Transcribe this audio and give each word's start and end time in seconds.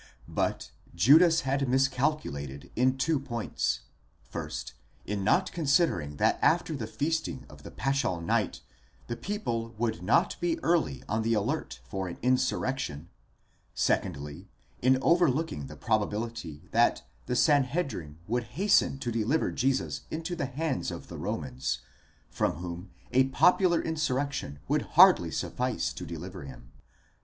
But 0.27 0.71
Judas 0.95 1.41
had 1.41 1.69
miscalculated 1.69 2.71
in 2.75 2.97
two 2.97 3.19
points: 3.19 3.81
first, 4.23 4.73
in 5.05 5.23
not 5.23 5.51
considering 5.51 6.15
that 6.15 6.39
after 6.41 6.75
the 6.75 6.87
feasting 6.87 7.45
of 7.47 7.61
the 7.61 7.69
paschal 7.69 8.19
night, 8.19 8.61
the 9.05 9.15
people 9.15 9.75
would 9.77 10.01
not 10.01 10.37
be 10.41 10.59
early 10.63 11.03
on 11.07 11.21
the 11.21 11.35
alert 11.35 11.81
for 11.83 12.07
an 12.07 12.17
insurrection; 12.23 13.09
secondly, 13.75 14.47
in 14.81 14.97
overlooking 15.03 15.67
the 15.67 15.75
probability, 15.75 16.63
that 16.71 17.03
the 17.27 17.35
Sanhedrim 17.35 18.17
would 18.25 18.45
hasten 18.57 18.97
to 18.97 19.11
deliver 19.11 19.51
Jesus 19.51 20.01
into 20.09 20.35
the 20.35 20.47
hands 20.47 20.89
of 20.89 21.09
the 21.09 21.17
Romans, 21.19 21.81
from 22.31 22.53
whom 22.53 22.89
a 23.11 23.25
popular 23.25 23.79
insurrection 23.79 24.57
would 24.67 24.81
hardly 24.97 25.29
suffice 25.29 25.93
to 25.93 26.07
deliver 26.07 26.41
him. 26.41 26.71